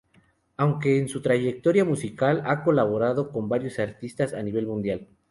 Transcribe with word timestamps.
Aunque 0.57 0.97
en 0.99 1.09
su 1.09 1.21
trayectoria 1.21 1.85
musical 1.85 2.41
ha 2.47 2.63
colaborado 2.63 3.29
con 3.31 3.47
varios 3.49 3.77
artistas 3.77 4.33
a 4.33 4.41
nivel 4.41 4.65
Mundial. 4.65 5.07